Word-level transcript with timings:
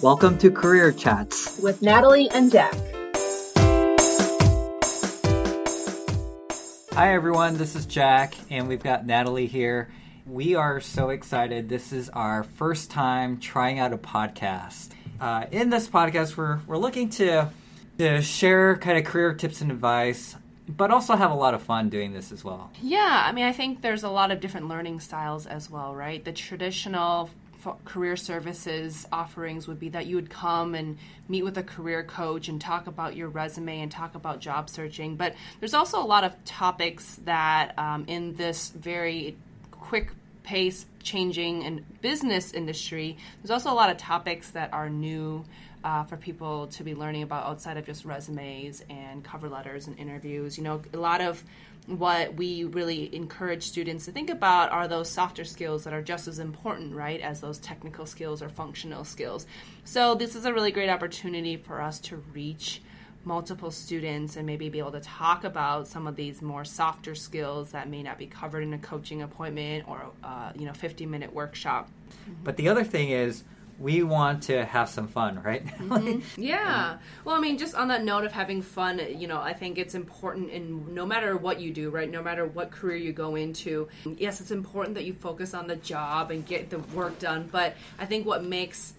Welcome 0.00 0.38
to 0.38 0.52
Career 0.52 0.92
Chats 0.92 1.58
with 1.58 1.82
Natalie 1.82 2.30
and 2.30 2.52
Jack. 2.52 2.72
Hi, 6.92 7.12
everyone. 7.14 7.58
This 7.58 7.74
is 7.74 7.84
Jack, 7.84 8.34
and 8.48 8.68
we've 8.68 8.82
got 8.82 9.04
Natalie 9.04 9.48
here. 9.48 9.90
We 10.24 10.54
are 10.54 10.80
so 10.80 11.10
excited. 11.10 11.68
This 11.68 11.92
is 11.92 12.10
our 12.10 12.44
first 12.44 12.92
time 12.92 13.40
trying 13.40 13.80
out 13.80 13.92
a 13.92 13.98
podcast. 13.98 14.90
Uh, 15.20 15.46
in 15.50 15.68
this 15.68 15.88
podcast, 15.88 16.36
we're, 16.36 16.60
we're 16.68 16.78
looking 16.78 17.08
to, 17.10 17.50
to 17.98 18.22
share 18.22 18.76
kind 18.76 18.98
of 18.98 19.04
career 19.04 19.34
tips 19.34 19.62
and 19.62 19.72
advice, 19.72 20.36
but 20.68 20.92
also 20.92 21.16
have 21.16 21.32
a 21.32 21.34
lot 21.34 21.54
of 21.54 21.62
fun 21.64 21.88
doing 21.88 22.12
this 22.12 22.30
as 22.30 22.44
well. 22.44 22.70
Yeah, 22.80 23.24
I 23.26 23.32
mean, 23.32 23.46
I 23.46 23.52
think 23.52 23.82
there's 23.82 24.04
a 24.04 24.10
lot 24.10 24.30
of 24.30 24.38
different 24.38 24.68
learning 24.68 25.00
styles 25.00 25.44
as 25.44 25.68
well, 25.68 25.92
right? 25.92 26.24
The 26.24 26.32
traditional 26.32 27.30
career 27.84 28.16
services 28.16 29.06
offerings 29.12 29.66
would 29.68 29.80
be 29.80 29.88
that 29.90 30.06
you 30.06 30.16
would 30.16 30.30
come 30.30 30.74
and 30.74 30.98
meet 31.28 31.42
with 31.42 31.58
a 31.58 31.62
career 31.62 32.02
coach 32.02 32.48
and 32.48 32.60
talk 32.60 32.86
about 32.86 33.16
your 33.16 33.28
resume 33.28 33.80
and 33.80 33.90
talk 33.90 34.14
about 34.14 34.40
job 34.40 34.70
searching. 34.70 35.16
But 35.16 35.34
there's 35.60 35.74
also 35.74 36.02
a 36.02 36.06
lot 36.06 36.24
of 36.24 36.44
topics 36.44 37.16
that 37.24 37.78
um, 37.78 38.04
in 38.06 38.34
this 38.34 38.70
very 38.70 39.36
quick 39.70 40.12
pace 40.42 40.86
changing 41.02 41.64
and 41.64 41.84
business 42.00 42.52
industry, 42.52 43.16
there's 43.42 43.50
also 43.50 43.70
a 43.70 43.74
lot 43.74 43.90
of 43.90 43.96
topics 43.96 44.50
that 44.50 44.72
are 44.72 44.88
new. 44.88 45.44
Uh, 45.84 46.02
for 46.02 46.16
people 46.16 46.66
to 46.66 46.82
be 46.82 46.92
learning 46.92 47.22
about 47.22 47.46
outside 47.46 47.76
of 47.76 47.86
just 47.86 48.04
resumes 48.04 48.82
and 48.90 49.22
cover 49.22 49.48
letters 49.48 49.86
and 49.86 49.96
interviews. 49.96 50.58
You 50.58 50.64
know, 50.64 50.82
a 50.92 50.96
lot 50.96 51.20
of 51.20 51.44
what 51.88 52.34
we 52.34 52.64
really 52.64 53.14
encourage 53.14 53.62
students 53.62 54.04
to 54.04 54.12
think 54.12 54.28
about 54.28 54.70
are 54.70 54.86
those 54.86 55.08
softer 55.08 55.44
skills 55.44 55.84
that 55.84 55.94
are 55.94 56.02
just 56.02 56.28
as 56.28 56.38
important, 56.38 56.94
right, 56.94 57.20
as 57.20 57.40
those 57.40 57.58
technical 57.58 58.04
skills 58.04 58.42
or 58.42 58.50
functional 58.50 59.04
skills. 59.04 59.46
So, 59.84 60.14
this 60.14 60.36
is 60.36 60.44
a 60.44 60.52
really 60.52 60.70
great 60.70 60.90
opportunity 60.90 61.56
for 61.56 61.80
us 61.80 61.98
to 62.00 62.16
reach 62.34 62.82
multiple 63.24 63.70
students 63.70 64.36
and 64.36 64.46
maybe 64.46 64.68
be 64.68 64.78
able 64.78 64.92
to 64.92 65.00
talk 65.00 65.44
about 65.44 65.88
some 65.88 66.06
of 66.06 66.16
these 66.16 66.40
more 66.40 66.64
softer 66.64 67.14
skills 67.14 67.72
that 67.72 67.88
may 67.88 68.02
not 68.02 68.18
be 68.18 68.26
covered 68.26 68.62
in 68.62 68.72
a 68.72 68.78
coaching 68.78 69.22
appointment 69.22 69.86
or 69.88 70.10
uh, 70.22 70.52
you 70.56 70.64
know 70.64 70.72
50 70.72 71.04
minute 71.04 71.32
workshop 71.34 71.90
but 72.44 72.56
the 72.56 72.68
other 72.68 72.84
thing 72.84 73.10
is 73.10 73.44
we 73.78 74.02
want 74.02 74.42
to 74.44 74.64
have 74.64 74.88
some 74.88 75.06
fun, 75.06 75.40
right? 75.42 75.64
mm-hmm. 75.78 76.40
Yeah. 76.40 76.98
Well, 77.24 77.36
I 77.36 77.40
mean, 77.40 77.58
just 77.58 77.74
on 77.74 77.88
that 77.88 78.02
note 78.02 78.24
of 78.24 78.32
having 78.32 78.60
fun, 78.60 79.00
you 79.16 79.28
know, 79.28 79.40
I 79.40 79.52
think 79.52 79.78
it's 79.78 79.94
important 79.94 80.50
in 80.50 80.94
no 80.94 81.06
matter 81.06 81.36
what 81.36 81.60
you 81.60 81.72
do, 81.72 81.90
right? 81.90 82.10
No 82.10 82.22
matter 82.22 82.44
what 82.44 82.72
career 82.72 82.96
you 82.96 83.12
go 83.12 83.36
into, 83.36 83.88
yes, 84.04 84.40
it's 84.40 84.50
important 84.50 84.96
that 84.96 85.04
you 85.04 85.14
focus 85.14 85.54
on 85.54 85.68
the 85.68 85.76
job 85.76 86.32
and 86.32 86.44
get 86.44 86.70
the 86.70 86.78
work 86.78 87.18
done. 87.20 87.48
But 87.50 87.76
I 87.98 88.06
think 88.06 88.26
what 88.26 88.42
makes 88.42 88.94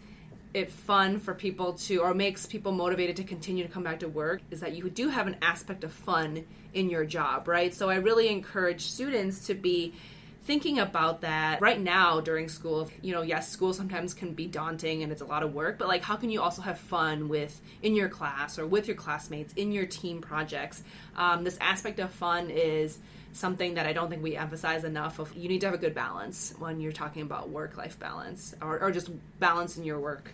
it 0.53 0.71
fun 0.71 1.19
for 1.19 1.33
people 1.33 1.73
to, 1.73 1.97
or 1.97 2.13
makes 2.13 2.45
people 2.45 2.71
motivated 2.71 3.17
to 3.17 3.23
continue 3.23 3.67
to 3.67 3.71
come 3.71 3.83
back 3.83 3.99
to 3.99 4.07
work, 4.07 4.41
is 4.49 4.61
that 4.61 4.75
you 4.75 4.89
do 4.89 5.09
have 5.09 5.27
an 5.27 5.35
aspect 5.41 5.83
of 5.83 5.91
fun 5.91 6.45
in 6.73 6.89
your 6.89 7.05
job, 7.05 7.47
right? 7.47 7.73
So 7.73 7.89
I 7.89 7.95
really 7.95 8.29
encourage 8.29 8.81
students 8.81 9.47
to 9.47 9.53
be 9.53 9.93
thinking 10.49 10.79
about 10.79 11.21
that 11.21 11.61
right 11.61 11.79
now 11.79 12.19
during 12.19 12.49
school 12.49 12.89
you 13.03 13.13
know 13.13 13.21
yes 13.21 13.47
school 13.47 13.71
sometimes 13.71 14.15
can 14.15 14.33
be 14.33 14.47
daunting 14.47 15.03
and 15.03 15.11
it's 15.11 15.21
a 15.21 15.25
lot 15.25 15.43
of 15.43 15.53
work 15.53 15.77
but 15.77 15.87
like 15.87 16.01
how 16.01 16.15
can 16.15 16.31
you 16.31 16.41
also 16.41 16.59
have 16.59 16.79
fun 16.79 17.29
with 17.29 17.61
in 17.83 17.93
your 17.93 18.09
class 18.09 18.57
or 18.57 18.65
with 18.65 18.87
your 18.87 18.95
classmates 18.95 19.53
in 19.53 19.71
your 19.71 19.85
team 19.85 20.21
projects? 20.21 20.81
Um, 21.15 21.43
this 21.43 21.55
aspect 21.61 21.99
of 21.99 22.09
fun 22.09 22.49
is 22.49 22.97
something 23.33 23.75
that 23.75 23.85
i 23.85 23.93
don't 23.93 24.09
think 24.09 24.23
we 24.23 24.35
emphasize 24.35 24.83
enough 24.83 25.19
of 25.19 25.31
you 25.35 25.47
need 25.47 25.61
to 25.61 25.67
have 25.67 25.75
a 25.75 25.77
good 25.77 25.93
balance 25.93 26.51
when 26.57 26.81
you're 26.81 26.91
talking 26.91 27.21
about 27.21 27.49
work 27.49 27.77
life 27.77 27.99
balance 27.99 28.55
or, 28.59 28.79
or 28.81 28.89
just 28.89 29.11
balance 29.39 29.77
in 29.77 29.83
your 29.83 29.99
work. 29.99 30.33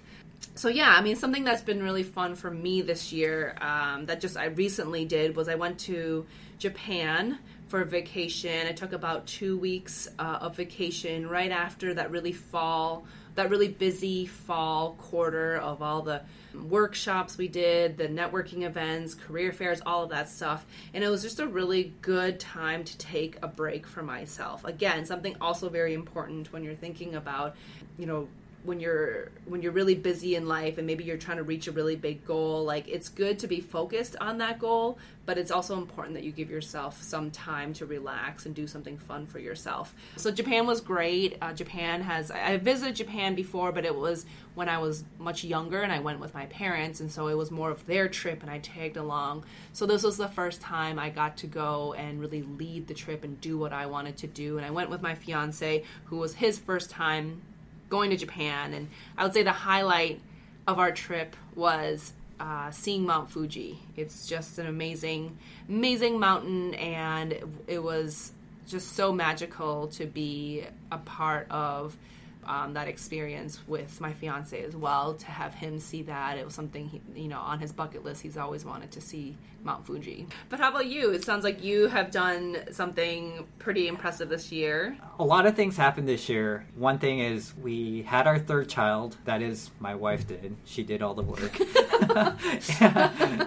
So 0.54 0.70
yeah 0.70 0.96
i 0.98 1.02
mean 1.02 1.18
something 1.18 1.44
that's 1.44 1.62
been 1.62 1.84
really 1.84 2.04
fun 2.04 2.36
for 2.36 2.50
me 2.50 2.82
this 2.82 3.12
year 3.12 3.58
um, 3.60 4.06
that 4.06 4.22
just 4.22 4.38
i 4.38 4.46
recently 4.46 5.04
did 5.04 5.36
was 5.36 5.50
i 5.50 5.56
went 5.56 5.78
to 5.80 6.26
japan 6.58 7.38
for 7.68 7.84
vacation. 7.84 8.68
I 8.68 8.72
took 8.72 8.94
about 8.94 9.26
two 9.26 9.58
weeks 9.58 10.08
uh, 10.20 10.40
of 10.42 10.56
vacation 10.56 11.28
right 11.28 11.52
after 11.52 11.94
that 11.96 12.12
really 12.12 12.32
fall, 12.32 13.06
that 13.36 13.50
really 13.50 13.68
busy 13.68 14.26
fall 14.26 14.94
quarter 14.94 15.58
of 15.58 15.82
all 15.82 16.02
the 16.02 16.22
workshops 16.54 17.38
we 17.38 17.48
did, 17.48 17.98
the 17.98 18.08
networking 18.08 18.64
events, 18.64 19.14
career 19.14 19.52
fairs, 19.52 19.82
all 19.86 20.04
of 20.04 20.10
that 20.12 20.30
stuff. 20.30 20.66
And 20.94 21.04
it 21.04 21.10
was 21.10 21.22
just 21.22 21.40
a 21.40 21.48
really 21.48 21.94
good 22.02 22.40
time 22.40 22.84
to 22.84 22.98
take 22.98 23.38
a 23.42 23.48
break 23.48 23.86
for 23.88 24.04
myself. 24.04 24.64
Again, 24.64 25.06
something 25.06 25.36
also 25.42 25.70
very 25.70 25.94
important 25.94 26.54
when 26.54 26.64
you're 26.64 26.76
thinking 26.76 27.16
about, 27.16 27.56
you 27.98 28.06
know, 28.06 28.28
when 28.66 28.80
you're 28.80 29.32
when 29.46 29.62
you're 29.62 29.72
really 29.72 29.96
busy 29.96 30.36
in 30.36 30.48
life 30.48 30.78
and 30.78 30.88
maybe 30.88 31.04
you're 31.04 31.18
trying 31.18 31.38
to 31.38 31.44
reach 31.44 31.68
a 31.68 31.72
really 31.72 31.96
big 31.96 32.26
goal 32.26 32.64
like 32.64 32.88
it's 32.88 33.10
good 33.10 33.38
to 33.40 33.48
be 33.48 33.62
focused 33.62 34.16
on 34.20 34.40
that 34.40 34.60
goal 34.60 34.98
but 35.26 35.38
it's 35.38 35.52
also 35.52 35.78
important 35.78 36.14
that 36.14 36.24
you 36.24 36.32
give 36.32 36.50
yourself 36.50 37.02
some 37.02 37.32
time 37.32 37.74
to 37.74 37.86
relax 37.86 38.46
and 38.46 38.54
do 38.54 38.68
something 38.68 38.98
fun 38.98 39.26
for 39.26 39.40
yourself. 39.40 39.94
So 40.16 40.32
japan 40.32 40.66
was 40.66 40.82
great. 40.82 41.38
Uh, 41.42 41.54
japan 41.54 42.02
has 42.02 42.32
i 42.32 42.58
visited 42.58 42.96
japan 42.96 43.36
before 43.36 43.72
but 43.72 43.86
it 43.86 43.96
was 43.96 44.26
when 44.56 44.70
i 44.70 44.78
was 44.78 45.04
much 45.20 45.44
younger 45.44 45.82
and 45.82 45.92
i 45.92 46.00
went 46.00 46.20
with 46.20 46.34
my 46.34 46.46
parents 46.48 47.00
and 47.00 47.12
so 47.12 47.28
it 47.28 47.36
was 47.36 47.52
more 47.52 47.70
of 47.70 47.86
their 47.86 48.08
trip 48.08 48.42
and 48.42 48.50
i 48.50 48.60
tagged 48.60 48.98
along. 48.98 49.46
So 49.74 49.86
this 49.86 50.04
was 50.04 50.18
the 50.18 50.28
first 50.28 50.62
time 50.62 50.98
i 50.98 51.10
got 51.10 51.38
to 51.38 51.48
go 51.48 51.94
and 51.94 52.20
really 52.20 52.42
lead 52.44 52.88
the 52.88 52.94
trip 52.94 53.24
and 53.24 53.40
do 53.42 53.58
what 53.58 53.74
i 53.74 53.86
wanted 53.86 54.18
to 54.18 54.28
do 54.28 54.58
and 54.58 54.66
i 54.66 54.72
went 54.72 54.90
with 54.90 55.02
my 55.02 55.14
fiance 55.14 55.84
who 56.06 56.18
was 56.18 56.34
his 56.36 56.58
first 56.58 56.90
time 56.90 57.42
going 57.90 58.10
to 58.10 58.18
Japan. 58.18 58.74
And 58.74 58.90
I 59.18 59.24
would 59.24 59.34
say 59.34 59.44
the 59.44 59.52
highlight 59.52 60.20
of 60.68 60.80
our 60.80 60.92
trip 60.92 61.36
was 61.56 62.14
uh, 62.40 62.72
seeing 62.72 63.06
Mount 63.06 63.30
Fuji. 63.30 63.80
It's 63.96 64.28
just 64.28 64.58
an 64.60 64.68
amazing, 64.68 65.38
amazing 65.70 66.20
mountain, 66.20 66.74
and 66.76 67.38
it 67.68 67.82
was 67.82 68.34
just 68.68 68.94
so 68.94 69.12
magical 69.14 69.88
to 69.88 70.06
be 70.06 70.66
a 70.92 70.98
part 70.98 71.50
of 71.52 71.96
um, 72.46 72.74
that 72.74 72.88
experience 72.88 73.60
with 73.68 74.00
my 74.02 74.14
fiance 74.14 74.62
as 74.62 74.76
well. 74.76 75.14
To 75.16 75.26
have 75.26 75.54
him 75.54 75.80
see 75.80 76.04
that, 76.04 76.38
it 76.38 76.46
was 76.46 76.54
something 76.54 76.88
he, 76.88 77.02
you 77.16 77.28
know 77.28 77.40
on 77.40 77.60
his 77.60 77.72
bucket 77.72 78.04
list. 78.04 78.22
He's 78.22 78.38
always 78.38 78.66
wanted 78.66 78.92
to 78.92 79.02
see 79.02 79.38
Mount 79.64 79.86
Fuji. 79.86 80.28
But 80.50 80.60
how 80.60 80.70
about 80.70 80.86
you? 80.86 81.12
It 81.12 81.24
sounds 81.24 81.44
like 81.44 81.64
you 81.64 81.88
have 81.88 82.12
done 82.12 82.58
something 82.72 83.48
pretty 83.60 83.88
impressive 83.88 84.30
this 84.30 84.52
year. 84.52 84.98
A 85.20 85.24
lot 85.24 85.46
of 85.46 85.56
things 85.56 85.76
happened 85.76 86.08
this 86.08 86.30
year. 86.30 86.68
One 86.76 87.00
thing 87.00 87.20
is 87.20 87.54
we 87.58 88.04
had 88.04 88.28
our 88.28 88.38
third 88.38 88.70
child. 88.70 89.18
That 89.26 89.42
is, 89.42 89.72
my 89.80 89.96
wife 89.96 90.28
did. 90.28 90.56
She 90.66 90.84
did 90.84 91.02
all 91.02 91.16
the 91.16 91.24
work. 91.24 91.60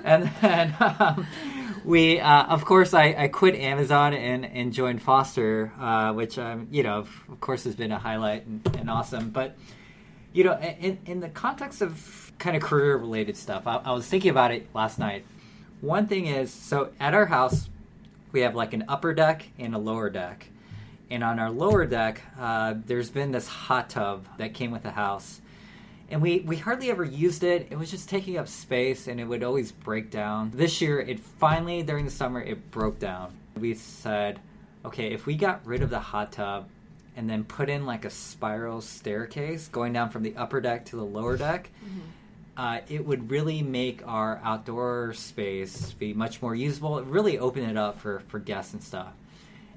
and 0.05 0.31
then 0.41 0.75
um, 0.81 1.27
we, 1.89 2.21
uh, 2.21 2.45
of 2.45 2.67
course, 2.67 2.93
I, 2.93 3.15
I 3.17 3.29
quit 3.29 3.55
Amazon 3.55 4.13
and, 4.13 4.45
and 4.45 4.75
joined 4.75 5.01
Foster, 5.01 5.73
uh, 5.81 6.13
which, 6.13 6.39
um, 6.39 6.69
you 6.71 6.83
know, 6.83 6.99
of 6.99 7.41
course, 7.41 7.65
has 7.65 7.75
been 7.75 7.93
a 7.93 7.99
highlight 7.99 8.45
and, 8.45 8.77
and 8.77 8.91
awesome. 8.91 9.31
But, 9.31 9.57
you 10.35 10.45
know, 10.45 10.59
in, 10.59 10.99
in 11.07 11.21
the 11.21 11.31
context 11.31 11.81
of 11.81 12.31
kind 12.39 12.55
of 12.55 12.63
career 12.63 12.95
related 12.99 13.39
stuff, 13.39 13.67
I, 13.67 13.77
I 13.77 13.93
was 13.93 14.07
thinking 14.07 14.31
about 14.31 14.51
it 14.51 14.69
last 14.75 14.99
night. 14.99 15.25
One 15.81 16.07
thing 16.07 16.27
is, 16.27 16.53
so 16.53 16.91
at 17.01 17.15
our 17.15 17.25
house, 17.25 17.71
we 18.33 18.43
have 18.43 18.55
like 18.55 18.75
an 18.75 18.85
upper 18.87 19.15
deck 19.15 19.47
and 19.59 19.75
a 19.75 19.79
lower 19.79 20.11
deck. 20.11 20.47
And 21.09 21.25
on 21.25 21.39
our 21.39 21.51
lower 21.51 21.87
deck, 21.87 22.21
uh, 22.39 22.75
there's 22.85 23.09
been 23.09 23.33
this 23.33 23.49
hot 23.49 23.89
tub 23.89 24.27
that 24.37 24.53
came 24.53 24.73
with 24.73 24.83
the 24.83 24.91
house 24.91 25.41
and 26.11 26.23
we 26.23 26.41
we 26.41 26.57
hardly 26.57 26.91
ever 26.91 27.05
used 27.05 27.45
it. 27.45 27.69
It 27.71 27.79
was 27.79 27.91
just 27.91 28.09
taking 28.09 28.39
up 28.39 28.49
space, 28.49 29.09
and 29.09 29.21
it 29.21 29.25
would 29.25 29.43
always 29.43 29.73
break 29.73 30.11
down. 30.11 30.51
This 30.55 30.81
year, 30.81 31.01
it 31.01 31.21
finally 31.21 31.83
during 31.83 32.05
the 32.05 32.11
summer 32.11 32.41
it 32.41 32.71
broke 32.71 32.99
down. 32.99 33.35
We 33.59 33.75
said, 33.75 34.41
okay, 34.85 35.13
if 35.13 35.27
we 35.27 35.37
got 35.37 35.67
rid 35.67 35.83
of 35.83 35.91
the 35.91 36.01
hot 36.01 36.33
tub 36.33 36.69
and 37.17 37.29
then 37.29 37.43
put 37.45 37.69
in 37.69 37.85
like 37.85 38.05
a 38.05 38.11
spiral 38.11 38.81
staircase 38.81 39.69
going 39.69 39.93
down 39.93 40.09
from 40.09 40.23
the 40.23 40.37
upper 40.37 40.61
deck 40.61 40.85
to 40.87 40.97
the 40.97 41.05
lower 41.05 41.37
deck. 41.37 41.71
Mm-hmm. 41.85 42.01
Uh, 42.57 42.81
it 42.89 43.07
would 43.07 43.31
really 43.31 43.63
make 43.63 44.07
our 44.07 44.41
outdoor 44.43 45.13
space 45.15 45.93
be 45.93 46.13
much 46.13 46.43
more 46.43 46.57
usable. 46.57 46.99
It 46.99 47.07
really 47.07 47.39
open 47.39 47.63
it 47.63 47.77
up 47.77 48.01
for, 48.01 48.21
for 48.29 48.41
guests 48.41 48.73
and 48.73 48.83
stuff. 48.83 49.13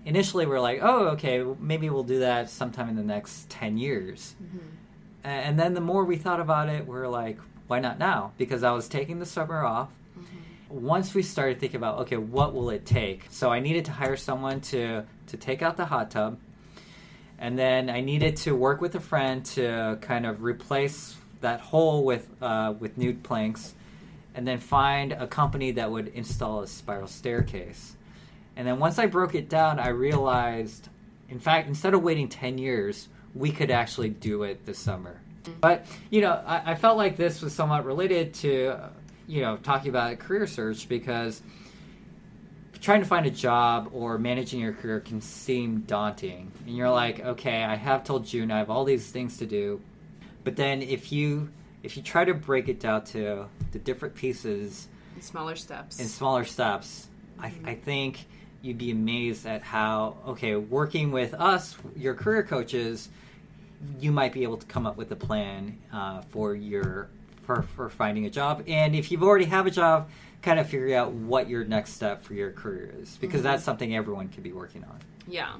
Initially, 0.03 0.47
we 0.47 0.55
are 0.55 0.59
like, 0.59 0.79
oh, 0.81 1.09
okay, 1.09 1.43
maybe 1.59 1.91
we'll 1.91 2.03
do 2.03 2.19
that 2.19 2.49
sometime 2.49 2.89
in 2.89 2.95
the 2.95 3.03
next 3.03 3.49
10 3.49 3.77
years. 3.77 4.35
Mm-hmm 4.41 4.80
and 5.23 5.59
then 5.59 5.73
the 5.73 5.81
more 5.81 6.03
we 6.05 6.17
thought 6.17 6.39
about 6.39 6.69
it, 6.69 6.87
we 6.87 6.95
are 6.97 7.07
like, 7.07 7.37
why 7.67 7.79
not 7.79 7.99
now? 7.99 8.33
Because 8.37 8.63
I 8.63 8.71
was 8.71 8.87
taking 8.87 9.19
the 9.19 9.25
summer 9.25 9.63
off. 9.63 9.89
Mm-hmm. 10.17 10.85
Once 10.85 11.13
we 11.13 11.23
started 11.23 11.59
thinking 11.59 11.77
about, 11.77 11.99
okay, 11.99 12.17
what 12.17 12.53
will 12.53 12.69
it 12.69 12.85
take? 12.85 13.27
So 13.29 13.49
I 13.49 13.59
needed 13.59 13.85
to 13.85 13.91
hire 13.91 14.17
someone 14.17 14.61
to 14.61 15.03
to 15.27 15.37
take 15.37 15.61
out 15.61 15.77
the 15.77 15.85
hot 15.85 16.11
tub, 16.11 16.37
and 17.39 17.57
then 17.57 17.89
I 17.89 18.01
needed 18.01 18.35
to 18.37 18.55
work 18.55 18.81
with 18.81 18.95
a 18.95 18.99
friend 18.99 19.45
to 19.45 19.97
kind 20.01 20.25
of 20.25 20.43
replace 20.43 21.15
that 21.39 21.59
hole 21.59 22.03
with 22.03 22.27
uh, 22.41 22.73
with 22.79 22.97
nude 22.97 23.23
planks, 23.23 23.73
and 24.35 24.47
then 24.47 24.59
find 24.59 25.13
a 25.13 25.27
company 25.27 25.71
that 25.71 25.91
would 25.91 26.09
install 26.09 26.61
a 26.61 26.67
spiral 26.67 27.07
staircase. 27.07 27.95
And 28.55 28.67
then 28.67 28.79
once 28.79 28.99
I 28.99 29.05
broke 29.05 29.33
it 29.33 29.47
down, 29.47 29.79
I 29.79 29.89
realized, 29.89 30.89
in 31.29 31.39
fact, 31.39 31.67
instead 31.67 31.93
of 31.93 32.03
waiting 32.03 32.27
ten 32.27 32.57
years 32.57 33.07
we 33.35 33.51
could 33.51 33.71
actually 33.71 34.09
do 34.09 34.43
it 34.43 34.65
this 34.65 34.79
summer. 34.79 35.19
But 35.59 35.85
you 36.09 36.21
know, 36.21 36.41
I, 36.45 36.71
I 36.71 36.75
felt 36.75 36.97
like 36.97 37.17
this 37.17 37.41
was 37.41 37.53
somewhat 37.53 37.85
related 37.85 38.33
to 38.35 38.77
you 39.27 39.41
know 39.41 39.57
talking 39.57 39.89
about 39.89 40.19
career 40.19 40.47
search 40.47 40.87
because 40.87 41.41
trying 42.81 42.99
to 42.99 43.07
find 43.07 43.25
a 43.25 43.31
job 43.31 43.89
or 43.93 44.17
managing 44.17 44.59
your 44.59 44.73
career 44.73 44.99
can 44.99 45.21
seem 45.21 45.81
daunting. 45.81 46.51
And 46.65 46.75
you're 46.75 46.89
like, 46.89 47.19
okay, 47.19 47.63
I 47.63 47.75
have 47.75 48.03
till 48.03 48.19
June, 48.19 48.51
I 48.51 48.57
have 48.57 48.69
all 48.71 48.83
these 48.83 49.09
things 49.09 49.37
to 49.37 49.45
do. 49.45 49.79
But 50.43 50.55
then 50.55 50.81
if 50.81 51.11
you 51.11 51.49
if 51.83 51.97
you 51.97 52.03
try 52.03 52.25
to 52.25 52.33
break 52.33 52.69
it 52.69 52.79
down 52.79 53.03
to 53.05 53.47
the 53.71 53.79
different 53.79 54.15
pieces 54.15 54.87
in 55.15 55.21
smaller 55.21 55.55
steps, 55.55 55.99
in 55.99 56.07
smaller 56.07 56.43
steps, 56.43 57.07
mm-hmm. 57.39 57.67
I, 57.67 57.71
I 57.71 57.75
think 57.75 58.25
you'd 58.61 58.77
be 58.77 58.91
amazed 58.91 59.45
at 59.45 59.61
how 59.63 60.17
okay, 60.27 60.55
working 60.55 61.11
with 61.11 61.33
us, 61.33 61.77
your 61.95 62.13
career 62.13 62.43
coaches, 62.43 63.09
you 63.99 64.11
might 64.11 64.33
be 64.33 64.43
able 64.43 64.57
to 64.57 64.65
come 64.65 64.85
up 64.85 64.97
with 64.97 65.11
a 65.11 65.15
plan 65.15 65.77
uh, 65.91 66.21
for 66.29 66.55
your 66.55 67.09
for, 67.43 67.63
for 67.75 67.89
finding 67.89 68.25
a 68.25 68.29
job. 68.29 68.63
And 68.67 68.95
if 68.95 69.11
you've 69.11 69.23
already 69.23 69.45
have 69.45 69.65
a 69.65 69.71
job, 69.71 70.09
kind 70.41 70.59
of 70.59 70.67
figure 70.67 70.95
out 70.95 71.11
what 71.11 71.49
your 71.49 71.63
next 71.63 71.93
step 71.93 72.23
for 72.23 72.33
your 72.33 72.51
career 72.51 72.93
is 72.99 73.17
because 73.17 73.39
mm-hmm. 73.39 73.43
that's 73.43 73.63
something 73.63 73.95
everyone 73.95 74.29
could 74.29 74.43
be 74.43 74.51
working 74.51 74.83
on. 74.83 74.99
Yeah. 75.27 75.55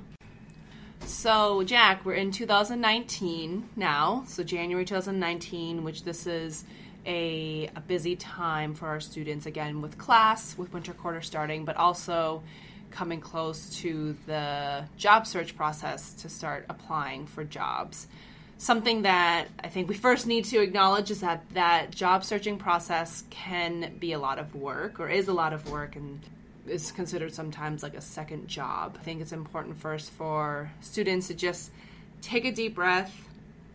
So, 1.06 1.64
Jack, 1.64 2.06
we're 2.06 2.14
in 2.14 2.32
2019 2.32 3.70
now. 3.76 4.24
So, 4.28 4.44
January 4.44 4.86
2019, 4.86 5.84
which 5.84 6.04
this 6.04 6.28
is 6.28 6.64
a, 7.06 7.70
a 7.76 7.82
busy 7.82 8.16
time 8.16 8.76
for 8.76 8.88
our 8.88 9.00
students 9.00 9.46
again 9.46 9.82
with 9.82 9.98
class, 9.98 10.58
with 10.58 10.72
winter 10.74 10.94
quarter 10.94 11.22
starting, 11.22 11.66
but 11.66 11.76
also 11.76 12.44
coming 12.92 13.22
close 13.22 13.78
to 13.78 14.16
the 14.28 14.84
job 14.98 15.26
search 15.26 15.56
process 15.56 16.14
to 16.14 16.30
start 16.30 16.66
applying 16.70 17.26
for 17.26 17.44
jobs 17.44 18.08
something 18.62 19.02
that 19.02 19.48
I 19.64 19.70
think 19.70 19.90
we 19.90 19.96
first 19.96 20.28
need 20.28 20.46
to 20.46 20.62
acknowledge 20.62 21.10
is 21.10 21.22
that 21.22 21.44
that 21.54 21.90
job 21.90 22.24
searching 22.24 22.60
process 22.60 23.24
can 23.32 23.98
be 24.00 24.14
a 24.14 24.20
lot 24.20 24.38
of 24.38 24.54
work 24.54 25.00
or 25.00 25.10
is 25.10 25.28
a 25.28 25.34
lot 25.34 25.52
of 25.52 25.70
work 25.72 25.96
and 25.96 26.20
is 26.68 26.92
considered 26.92 27.34
sometimes 27.34 27.82
like 27.82 27.96
a 27.96 28.02
second 28.02 28.48
job. 28.48 28.98
I 29.00 29.04
think 29.04 29.20
it's 29.20 29.32
important 29.32 29.80
first 29.80 30.12
for 30.12 30.72
students 30.80 31.28
to 31.30 31.34
just 31.34 31.72
take 32.22 32.46
a 32.46 32.52
deep 32.52 32.76
breath 32.76 33.28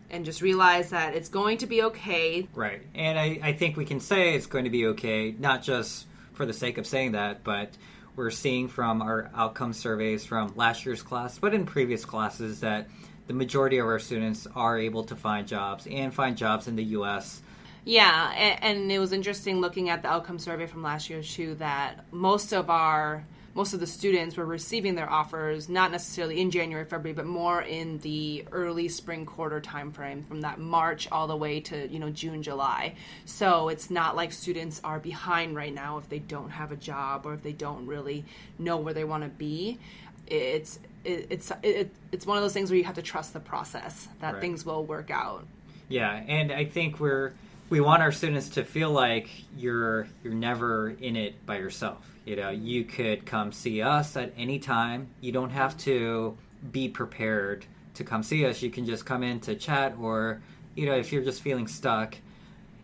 and 0.09 0.23
just 0.23 0.41
realize 0.41 0.91
that 0.91 1.15
it's 1.15 1.27
going 1.27 1.57
to 1.57 1.67
be 1.67 1.83
okay. 1.83 2.47
Right. 2.55 2.81
And 2.95 3.19
I, 3.19 3.39
I 3.43 3.51
think 3.51 3.75
we 3.75 3.83
can 3.83 3.99
say 3.99 4.35
it's 4.35 4.45
going 4.45 4.63
to 4.63 4.69
be 4.69 4.85
okay, 4.87 5.35
not 5.37 5.63
just 5.63 6.05
for 6.31 6.45
the 6.45 6.53
sake 6.53 6.77
of 6.77 6.87
saying 6.87 7.11
that, 7.11 7.43
but 7.43 7.71
we're 8.17 8.31
seeing 8.31 8.67
from 8.67 9.01
our 9.01 9.29
outcome 9.35 9.71
surveys 9.71 10.25
from 10.25 10.51
last 10.55 10.85
year's 10.85 11.03
class, 11.03 11.37
but 11.37 11.53
in 11.53 11.65
previous 11.65 12.03
classes 12.03 12.59
that 12.61 12.89
the 13.27 13.33
majority 13.33 13.77
of 13.77 13.85
our 13.85 13.99
students 13.99 14.47
are 14.55 14.77
able 14.77 15.03
to 15.03 15.15
find 15.15 15.47
jobs 15.47 15.87
and 15.87 16.13
find 16.13 16.35
jobs 16.35 16.67
in 16.67 16.75
the 16.75 16.83
U.S. 16.83 17.43
Yeah, 17.85 18.57
and, 18.61 18.91
it 18.91 18.99
was 18.99 19.13
interesting 19.13 19.61
looking 19.61 19.89
at 19.89 20.01
the 20.01 20.09
outcome 20.09 20.39
survey 20.39 20.65
from 20.65 20.81
last 20.81 21.09
year 21.09 21.21
too. 21.21 21.55
That 21.55 22.11
most 22.11 22.53
of 22.53 22.69
our 22.69 23.23
most 23.57 23.73
of 23.73 23.79
the 23.79 23.87
students 23.87 24.37
were 24.37 24.45
receiving 24.45 24.93
their 24.93 25.09
offers 25.09 25.67
not 25.67 25.91
necessarily 25.91 26.39
in 26.39 26.51
January, 26.51 26.85
February, 26.85 27.15
but 27.15 27.25
more 27.25 27.59
in 27.59 27.97
the 27.99 28.45
early 28.51 28.87
spring 28.87 29.25
quarter 29.25 29.59
timeframe, 29.59 30.23
from 30.27 30.41
that 30.41 30.59
March 30.59 31.07
all 31.11 31.25
the 31.25 31.35
way 31.35 31.59
to 31.59 31.87
you 31.91 31.97
know 31.97 32.11
June, 32.11 32.43
July. 32.43 32.93
So 33.25 33.69
it's 33.69 33.89
not 33.89 34.15
like 34.15 34.31
students 34.31 34.79
are 34.83 34.99
behind 34.99 35.55
right 35.55 35.73
now 35.73 35.97
if 35.97 36.07
they 36.07 36.19
don't 36.19 36.51
have 36.51 36.71
a 36.71 36.75
job 36.75 37.25
or 37.25 37.33
if 37.33 37.41
they 37.41 37.51
don't 37.51 37.87
really 37.87 38.25
know 38.59 38.77
where 38.77 38.93
they 38.93 39.03
want 39.03 39.23
to 39.23 39.29
be. 39.29 39.79
It's 40.27 40.77
it, 41.03 41.25
it's 41.31 41.51
it, 41.63 41.91
it's 42.11 42.27
one 42.27 42.37
of 42.37 42.43
those 42.43 42.53
things 42.53 42.69
where 42.69 42.77
you 42.77 42.83
have 42.83 42.95
to 42.95 43.01
trust 43.01 43.33
the 43.33 43.39
process 43.39 44.07
that 44.21 44.33
right. 44.35 44.41
things 44.41 44.67
will 44.67 44.85
work 44.85 45.09
out. 45.09 45.47
Yeah, 45.89 46.11
and 46.13 46.51
I 46.51 46.65
think 46.65 46.99
we're 46.99 47.33
we 47.71 47.81
want 47.81 48.03
our 48.03 48.11
students 48.11 48.49
to 48.49 48.63
feel 48.63 48.91
like 48.91 49.29
you're 49.57 50.07
you're 50.23 50.35
never 50.35 50.89
in 50.89 51.15
it 51.15 51.43
by 51.47 51.57
yourself. 51.57 52.05
You 52.27 52.35
know, 52.35 52.49
you 52.49 52.83
could 52.83 53.25
come 53.25 53.53
see 53.53 53.81
us 53.81 54.17
at 54.17 54.33
any 54.37 54.59
time. 54.59 55.07
You 55.21 55.31
don't 55.31 55.51
have 55.51 55.77
to 55.77 56.37
be 56.73 56.89
prepared 56.89 57.65
to 57.93 58.03
come 58.03 58.21
see 58.21 58.45
us. 58.45 58.61
You 58.61 58.69
can 58.69 58.85
just 58.85 59.05
come 59.05 59.23
in 59.23 59.39
to 59.41 59.55
chat, 59.55 59.95
or 59.97 60.41
you 60.75 60.87
know, 60.87 60.95
if 60.97 61.13
you're 61.13 61.23
just 61.23 61.41
feeling 61.41 61.67
stuck. 61.67 62.17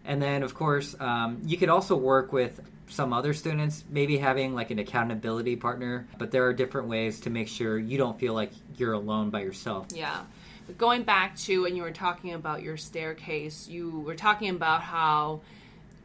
And 0.06 0.22
then, 0.22 0.44
of 0.44 0.54
course, 0.54 0.96
um, 0.98 1.42
you 1.46 1.58
could 1.58 1.68
also 1.68 1.98
work 1.98 2.32
with 2.32 2.62
some 2.88 3.12
other 3.12 3.34
students, 3.34 3.84
maybe 3.90 4.18
having 4.18 4.56
like 4.56 4.72
an 4.72 4.80
accountability 4.80 5.58
partner, 5.58 6.08
but 6.18 6.32
there 6.32 6.46
are 6.46 6.54
different 6.54 6.88
ways 6.88 7.20
to 7.22 7.30
make 7.30 7.50
sure 7.50 7.78
you 7.78 7.98
don't 7.98 8.18
feel 8.18 8.34
like 8.34 8.52
you're 8.78 8.94
alone 8.94 9.30
by 9.30 9.42
yourself. 9.42 9.88
Yeah. 9.94 10.22
But 10.68 10.78
going 10.78 11.04
back 11.04 11.36
to 11.40 11.64
when 11.64 11.76
you 11.76 11.84
were 11.84 11.92
talking 11.92 12.34
about 12.34 12.64
your 12.64 12.78
staircase, 12.78 13.68
you 13.68 14.00
were 14.00 14.16
talking 14.16 14.52
about 14.52 14.84
how 14.84 15.42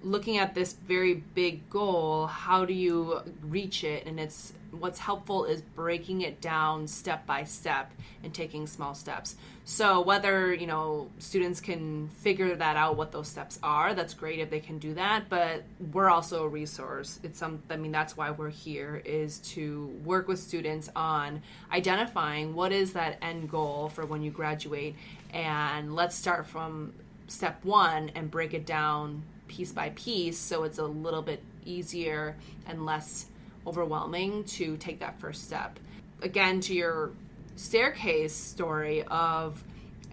looking 0.02 0.38
at 0.38 0.54
this 0.54 0.72
very 0.72 1.14
big 1.14 1.68
goal, 1.70 2.26
how 2.26 2.64
do 2.64 2.72
you 2.72 3.20
reach 3.42 3.84
it? 3.84 4.06
And 4.06 4.18
it's 4.20 4.52
what's 4.70 4.98
helpful 4.98 5.44
is 5.44 5.62
breaking 5.62 6.20
it 6.20 6.40
down 6.40 6.86
step 6.86 7.26
by 7.26 7.44
step 7.44 7.90
and 8.22 8.34
taking 8.34 8.66
small 8.66 8.94
steps. 8.94 9.36
So 9.64 10.00
whether, 10.00 10.52
you 10.52 10.66
know, 10.66 11.08
students 11.18 11.60
can 11.60 12.08
figure 12.08 12.54
that 12.54 12.76
out 12.76 12.96
what 12.96 13.12
those 13.12 13.28
steps 13.28 13.58
are, 13.62 13.94
that's 13.94 14.14
great 14.14 14.38
if 14.38 14.50
they 14.50 14.60
can 14.60 14.78
do 14.78 14.94
that, 14.94 15.28
but 15.28 15.64
we're 15.92 16.10
also 16.10 16.44
a 16.44 16.48
resource. 16.48 17.18
It's 17.22 17.38
some 17.38 17.62
I 17.70 17.76
mean 17.76 17.92
that's 17.92 18.16
why 18.16 18.30
we're 18.30 18.50
here 18.50 19.02
is 19.04 19.38
to 19.40 19.86
work 20.04 20.28
with 20.28 20.38
students 20.38 20.90
on 20.94 21.42
identifying 21.72 22.54
what 22.54 22.72
is 22.72 22.92
that 22.92 23.18
end 23.22 23.50
goal 23.50 23.88
for 23.88 24.04
when 24.04 24.22
you 24.22 24.30
graduate 24.30 24.96
and 25.32 25.94
let's 25.94 26.14
start 26.16 26.46
from 26.46 26.92
step 27.26 27.62
1 27.64 28.12
and 28.14 28.30
break 28.30 28.54
it 28.54 28.64
down 28.64 29.22
piece 29.48 29.72
by 29.72 29.90
piece 29.90 30.38
so 30.38 30.62
it's 30.64 30.78
a 30.78 30.84
little 30.84 31.22
bit 31.22 31.42
easier 31.64 32.36
and 32.66 32.84
less 32.84 33.26
overwhelming 33.66 34.44
to 34.44 34.76
take 34.76 35.00
that 35.00 35.18
first 35.20 35.44
step. 35.44 35.78
Again, 36.22 36.60
to 36.62 36.74
your 36.74 37.10
staircase 37.56 38.34
story 38.34 39.02
of 39.04 39.62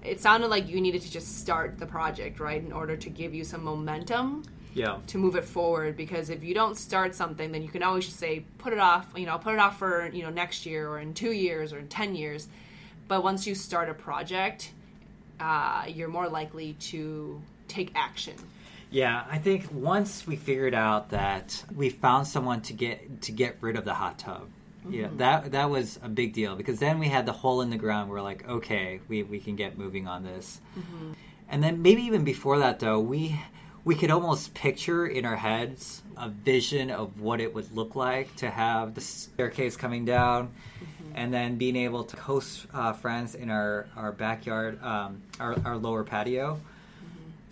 it 0.03 0.19
sounded 0.19 0.47
like 0.47 0.67
you 0.67 0.81
needed 0.81 1.01
to 1.01 1.11
just 1.11 1.39
start 1.39 1.79
the 1.79 1.85
project, 1.85 2.39
right, 2.39 2.63
in 2.63 2.71
order 2.71 2.95
to 2.95 3.09
give 3.09 3.33
you 3.33 3.43
some 3.43 3.63
momentum 3.63 4.43
yeah. 4.75 4.97
to 5.07 5.17
move 5.17 5.35
it 5.35 5.45
forward 5.45 5.95
because 5.95 6.29
if 6.29 6.43
you 6.43 6.53
don't 6.53 6.75
start 6.77 7.15
something 7.15 7.51
then 7.51 7.63
you 7.63 7.69
can 7.69 7.81
always 7.81 8.05
just 8.05 8.19
say 8.19 8.41
put 8.57 8.73
it 8.73 8.79
off 8.79 9.07
you 9.15 9.25
know 9.25 9.37
put 9.37 9.53
it 9.53 9.59
off 9.59 9.79
for 9.79 10.09
you 10.11 10.21
know 10.21 10.29
next 10.29 10.65
year 10.65 10.89
or 10.89 10.99
in 10.99 11.13
two 11.13 11.31
years 11.31 11.71
or 11.71 11.79
in 11.79 11.87
10 11.87 12.13
years 12.13 12.49
but 13.07 13.23
once 13.23 13.47
you 13.47 13.55
start 13.55 13.89
a 13.89 13.93
project 13.93 14.71
uh, 15.39 15.85
you're 15.87 16.09
more 16.09 16.27
likely 16.27 16.73
to 16.73 17.41
take 17.69 17.89
action 17.95 18.35
yeah, 18.95 19.25
I 19.29 19.39
think 19.39 19.67
once 19.73 20.25
we 20.25 20.37
figured 20.37 20.73
out 20.73 21.09
that 21.09 21.65
we 21.75 21.89
found 21.89 22.27
someone 22.27 22.61
to 22.61 22.73
get 22.73 23.23
to 23.23 23.33
get 23.33 23.57
rid 23.59 23.75
of 23.75 23.83
the 23.83 23.93
hot 23.93 24.17
tub, 24.17 24.47
mm-hmm. 24.79 24.93
yeah, 24.93 25.07
that 25.17 25.51
that 25.51 25.69
was 25.69 25.99
a 26.01 26.07
big 26.07 26.31
deal 26.31 26.55
because 26.55 26.79
then 26.79 26.97
we 26.97 27.09
had 27.09 27.25
the 27.25 27.33
hole 27.33 27.59
in 27.59 27.69
the 27.69 27.77
ground. 27.77 28.09
We're 28.09 28.21
like, 28.21 28.47
okay, 28.47 29.01
we 29.09 29.21
we 29.23 29.41
can 29.41 29.57
get 29.57 29.77
moving 29.77 30.07
on 30.07 30.23
this. 30.23 30.61
Mm-hmm. 30.79 31.11
And 31.49 31.61
then 31.61 31.81
maybe 31.81 32.03
even 32.03 32.23
before 32.23 32.59
that, 32.59 32.79
though, 32.79 33.01
we 33.01 33.37
we 33.83 33.95
could 33.95 34.11
almost 34.11 34.53
picture 34.53 35.05
in 35.05 35.25
our 35.25 35.35
heads 35.35 36.01
a 36.15 36.29
vision 36.29 36.89
of 36.89 37.19
what 37.19 37.41
it 37.41 37.53
would 37.53 37.69
look 37.75 37.97
like 37.97 38.33
to 38.37 38.49
have 38.49 38.95
the 38.95 39.01
staircase 39.01 39.75
coming 39.75 40.05
down. 40.05 40.47
Mm-hmm. 40.47 41.11
And 41.15 41.33
then 41.33 41.57
being 41.57 41.75
able 41.75 42.05
to 42.05 42.15
host 42.15 42.65
uh, 42.73 42.93
friends 42.93 43.35
in 43.35 43.49
our, 43.49 43.87
our 43.97 44.11
backyard, 44.13 44.81
um, 44.81 45.21
our, 45.39 45.55
our 45.65 45.77
lower 45.77 46.03
patio. 46.05 46.61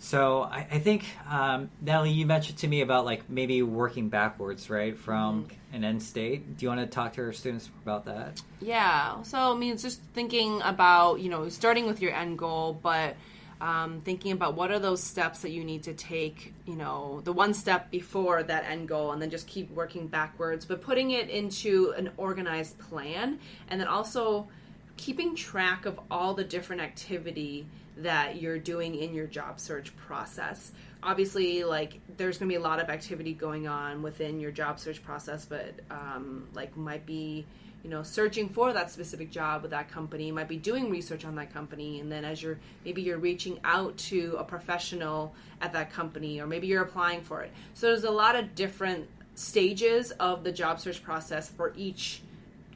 So 0.04 0.42
I, 0.42 0.66
I 0.70 0.78
think 0.80 1.06
um, 1.30 1.70
Natalie, 1.80 2.10
you 2.10 2.26
mentioned 2.26 2.58
to 2.58 2.68
me 2.68 2.82
about 2.82 3.06
like 3.06 3.30
maybe 3.30 3.62
working 3.62 4.10
backwards, 4.10 4.68
right, 4.68 4.96
from 4.98 5.44
mm-hmm. 5.44 5.76
an 5.76 5.84
end 5.84 6.02
state. 6.02 6.58
Do 6.58 6.66
you 6.66 6.68
want 6.68 6.82
to 6.82 6.86
talk 6.86 7.14
to 7.14 7.22
our 7.22 7.32
students 7.32 7.70
about 7.82 8.04
that? 8.04 8.42
Yeah. 8.60 9.22
So 9.22 9.38
I 9.38 9.54
mean, 9.56 9.72
it's 9.72 9.82
just 9.82 10.02
thinking 10.12 10.60
about 10.60 11.20
you 11.20 11.30
know 11.30 11.48
starting 11.48 11.86
with 11.86 12.02
your 12.02 12.12
end 12.12 12.36
goal, 12.38 12.78
but 12.82 13.16
um, 13.62 14.02
thinking 14.04 14.32
about 14.32 14.56
what 14.56 14.70
are 14.70 14.78
those 14.78 15.02
steps 15.02 15.40
that 15.40 15.52
you 15.52 15.64
need 15.64 15.84
to 15.84 15.94
take. 15.94 16.52
You 16.66 16.76
know, 16.76 17.22
the 17.24 17.32
one 17.32 17.54
step 17.54 17.90
before 17.90 18.42
that 18.42 18.66
end 18.66 18.88
goal, 18.88 19.12
and 19.12 19.22
then 19.22 19.30
just 19.30 19.46
keep 19.46 19.70
working 19.70 20.06
backwards, 20.06 20.66
but 20.66 20.82
putting 20.82 21.12
it 21.12 21.30
into 21.30 21.94
an 21.96 22.10
organized 22.18 22.78
plan, 22.78 23.38
and 23.68 23.80
then 23.80 23.88
also 23.88 24.48
keeping 24.96 25.34
track 25.34 25.86
of 25.86 25.98
all 26.10 26.34
the 26.34 26.44
different 26.44 26.82
activity 26.82 27.66
that 27.98 28.40
you're 28.40 28.58
doing 28.58 28.94
in 28.96 29.14
your 29.14 29.26
job 29.26 29.60
search 29.60 29.96
process. 29.96 30.72
Obviously, 31.02 31.64
like 31.64 32.00
there's 32.16 32.38
going 32.38 32.48
to 32.48 32.52
be 32.52 32.56
a 32.56 32.62
lot 32.62 32.80
of 32.80 32.88
activity 32.88 33.34
going 33.34 33.68
on 33.68 34.02
within 34.02 34.40
your 34.40 34.50
job 34.50 34.78
search 34.78 35.02
process, 35.02 35.44
but 35.44 35.74
um, 35.90 36.48
like 36.54 36.76
might 36.76 37.06
be 37.06 37.46
you 37.84 37.90
know 37.90 38.02
searching 38.02 38.48
for 38.48 38.72
that 38.72 38.90
specific 38.90 39.30
job 39.30 39.62
with 39.62 39.70
that 39.70 39.90
company 39.90 40.32
might 40.32 40.48
be 40.48 40.56
doing 40.56 40.90
research 40.90 41.24
on 41.24 41.34
that 41.36 41.52
company 41.52 42.00
and 42.00 42.10
then 42.10 42.24
as 42.24 42.42
you're 42.42 42.58
maybe 42.84 43.02
you're 43.02 43.18
reaching 43.18 43.60
out 43.62 43.94
to 43.98 44.34
a 44.38 44.42
professional 44.42 45.34
at 45.60 45.74
that 45.74 45.92
company 45.92 46.40
or 46.40 46.46
maybe 46.46 46.66
you're 46.66 46.82
applying 46.82 47.20
for 47.20 47.42
it 47.42 47.52
so 47.74 47.88
there's 47.88 48.04
a 48.04 48.10
lot 48.10 48.34
of 48.34 48.54
different 48.54 49.06
stages 49.34 50.12
of 50.12 50.44
the 50.44 50.50
job 50.50 50.80
search 50.80 51.02
process 51.02 51.50
for 51.50 51.74
each 51.76 52.22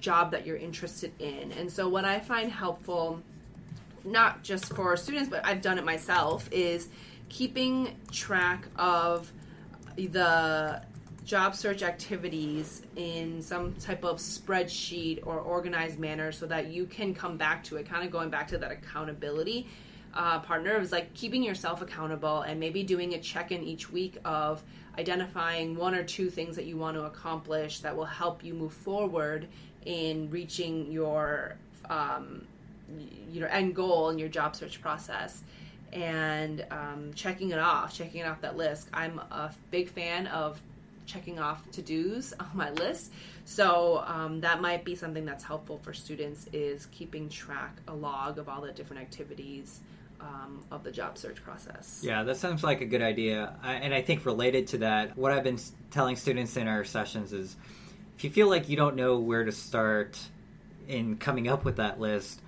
job 0.00 0.30
that 0.32 0.46
you're 0.46 0.56
interested 0.56 1.12
in. 1.18 1.52
And 1.52 1.70
so 1.70 1.88
what 1.88 2.04
i 2.04 2.20
find 2.20 2.50
helpful 2.50 3.22
not 4.04 4.42
just 4.42 4.72
for 4.74 4.96
students, 4.96 5.28
but 5.28 5.44
I've 5.44 5.60
done 5.60 5.78
it 5.78 5.84
myself, 5.84 6.48
is 6.52 6.88
keeping 7.28 7.96
track 8.10 8.66
of 8.76 9.30
the 9.96 10.80
job 11.24 11.54
search 11.54 11.82
activities 11.82 12.82
in 12.96 13.42
some 13.42 13.74
type 13.74 14.02
of 14.04 14.16
spreadsheet 14.16 15.26
or 15.26 15.38
organized 15.40 15.98
manner 15.98 16.32
so 16.32 16.46
that 16.46 16.68
you 16.68 16.86
can 16.86 17.14
come 17.14 17.36
back 17.36 17.62
to 17.64 17.76
it 17.76 17.86
kind 17.86 18.02
of 18.02 18.10
going 18.10 18.30
back 18.30 18.48
to 18.48 18.56
that 18.56 18.70
accountability 18.70 19.66
uh, 20.14 20.38
partner 20.40 20.80
is 20.80 20.90
like 20.90 21.12
keeping 21.12 21.42
yourself 21.42 21.82
accountable 21.82 22.40
and 22.40 22.58
maybe 22.58 22.82
doing 22.82 23.12
a 23.12 23.20
check-in 23.20 23.62
each 23.62 23.92
week 23.92 24.16
of 24.24 24.62
identifying 24.98 25.76
one 25.76 25.94
or 25.94 26.02
two 26.02 26.30
things 26.30 26.56
that 26.56 26.64
you 26.64 26.78
want 26.78 26.96
to 26.96 27.02
accomplish 27.04 27.80
that 27.80 27.94
will 27.94 28.06
help 28.06 28.42
you 28.42 28.54
move 28.54 28.72
forward 28.72 29.46
in 29.88 30.30
reaching 30.30 30.92
your 30.92 31.56
um, 31.90 32.46
you 33.30 33.40
know 33.40 33.48
end 33.48 33.74
goal 33.74 34.10
in 34.10 34.18
your 34.18 34.28
job 34.28 34.54
search 34.54 34.80
process 34.80 35.42
and 35.92 36.64
um, 36.70 37.10
checking 37.14 37.50
it 37.50 37.58
off 37.58 37.92
checking 37.92 38.20
it 38.20 38.26
off 38.26 38.40
that 38.42 38.56
list 38.56 38.88
i'm 38.92 39.18
a 39.18 39.50
big 39.70 39.88
fan 39.88 40.26
of 40.28 40.60
checking 41.08 41.38
off 41.38 41.68
to 41.72 41.82
dos 41.82 42.32
on 42.38 42.50
my 42.52 42.70
list. 42.72 43.12
So 43.44 44.04
um, 44.06 44.40
that 44.42 44.60
might 44.60 44.84
be 44.84 44.94
something 44.94 45.24
that's 45.24 45.42
helpful 45.42 45.78
for 45.78 45.92
students 45.92 46.46
is 46.52 46.86
keeping 46.86 47.28
track, 47.28 47.78
a 47.88 47.94
log 47.94 48.38
of 48.38 48.48
all 48.48 48.60
the 48.60 48.72
different 48.72 49.02
activities 49.02 49.80
um, 50.20 50.62
of 50.70 50.84
the 50.84 50.92
job 50.92 51.16
search 51.16 51.42
process. 51.42 52.00
Yeah, 52.04 52.22
that 52.24 52.36
sounds 52.36 52.62
like 52.62 52.82
a 52.82 52.84
good 52.84 53.02
idea. 53.02 53.54
I, 53.62 53.74
and 53.74 53.94
I 53.94 54.02
think 54.02 54.26
related 54.26 54.66
to 54.68 54.78
that, 54.78 55.16
what 55.16 55.32
I've 55.32 55.44
been 55.44 55.58
telling 55.90 56.16
students 56.16 56.56
in 56.56 56.68
our 56.68 56.84
sessions 56.84 57.32
is 57.32 57.56
if 58.18 58.24
you 58.24 58.30
feel 58.30 58.48
like 58.48 58.68
you 58.68 58.76
don't 58.76 58.96
know 58.96 59.20
where 59.20 59.44
to 59.44 59.52
start 59.52 60.18
in 60.88 61.18
coming 61.18 61.46
up 61.46 61.64
with 61.64 61.76
that 61.76 62.00
list, 62.00 62.42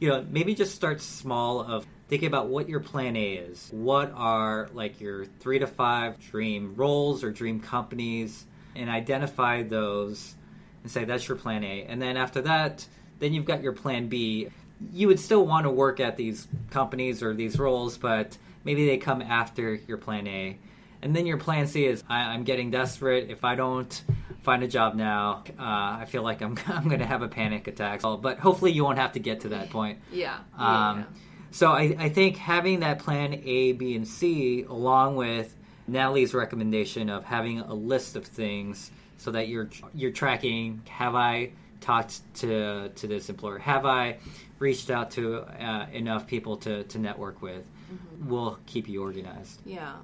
you 0.00 0.08
know, 0.08 0.26
maybe 0.28 0.52
just 0.52 0.74
start 0.74 1.00
small 1.00 1.60
of 1.60 1.86
thinking 2.08 2.26
about 2.26 2.48
what 2.48 2.68
your 2.68 2.80
plan 2.80 3.14
A 3.14 3.34
is. 3.34 3.68
What 3.70 4.10
are 4.16 4.68
like 4.74 5.00
your 5.00 5.24
three 5.38 5.60
to 5.60 5.68
five 5.68 6.18
dream 6.18 6.74
roles 6.74 7.22
or 7.22 7.30
dream 7.30 7.60
companies, 7.60 8.46
and 8.74 8.90
identify 8.90 9.62
those 9.62 10.34
and 10.82 10.90
say 10.90 11.04
that's 11.04 11.28
your 11.28 11.36
plan 11.36 11.62
A. 11.62 11.84
And 11.84 12.02
then 12.02 12.16
after 12.16 12.42
that, 12.42 12.84
then 13.20 13.32
you've 13.32 13.44
got 13.44 13.62
your 13.62 13.74
plan 13.74 14.08
B. 14.08 14.48
You 14.92 15.06
would 15.06 15.20
still 15.20 15.46
want 15.46 15.66
to 15.66 15.70
work 15.70 16.00
at 16.00 16.16
these 16.16 16.48
companies 16.70 17.22
or 17.22 17.32
these 17.32 17.60
roles, 17.60 17.96
but 17.96 18.36
maybe 18.64 18.86
they 18.88 18.96
come 18.96 19.22
after 19.22 19.74
your 19.86 19.98
plan 19.98 20.26
A. 20.26 20.58
And 21.00 21.14
then 21.14 21.26
your 21.26 21.38
plan 21.38 21.68
C 21.68 21.86
is 21.86 22.02
I, 22.08 22.34
am 22.34 22.42
getting 22.42 22.72
desperate. 22.72 23.30
If 23.30 23.44
I 23.44 23.54
don't 23.54 24.02
find 24.42 24.62
a 24.62 24.68
job 24.68 24.94
now, 24.94 25.44
uh, 25.58 25.62
I 26.00 26.04
feel 26.08 26.22
like 26.22 26.42
I'm, 26.42 26.56
I'm 26.66 26.88
going 26.88 27.00
to 27.00 27.06
have 27.06 27.22
a 27.22 27.28
panic 27.28 27.66
attack. 27.68 28.02
But 28.02 28.38
hopefully, 28.38 28.72
you 28.72 28.84
won't 28.84 28.98
have 28.98 29.12
to 29.12 29.20
get 29.20 29.40
to 29.40 29.48
that 29.50 29.70
point. 29.70 29.98
Yeah. 30.12 30.38
Um, 30.56 30.98
yeah. 30.98 31.04
So 31.50 31.72
I, 31.72 31.96
I 31.98 32.08
think 32.08 32.36
having 32.36 32.80
that 32.80 32.98
plan 32.98 33.34
A, 33.44 33.72
B, 33.72 33.96
and 33.96 34.06
C, 34.06 34.62
along 34.64 35.16
with 35.16 35.56
Natalie's 35.88 36.34
recommendation 36.34 37.08
of 37.08 37.24
having 37.24 37.60
a 37.60 37.74
list 37.74 38.16
of 38.16 38.26
things 38.26 38.90
so 39.18 39.30
that 39.30 39.48
you're 39.48 39.70
you're 39.94 40.10
tracking 40.10 40.82
have 40.88 41.14
I 41.14 41.52
talked 41.80 42.20
to 42.36 42.90
to 42.90 43.06
this 43.06 43.28
employer 43.28 43.58
have 43.58 43.86
I 43.86 44.18
reached 44.58 44.90
out 44.90 45.12
to 45.12 45.40
uh, 45.42 45.86
enough 45.92 46.26
people 46.26 46.56
to, 46.58 46.84
to 46.84 46.98
network 46.98 47.42
with 47.42 47.64
mm-hmm. 47.64 48.28
will 48.28 48.58
keep 48.66 48.88
you 48.88 49.02
organized 49.02 49.60
yeah 49.64 49.94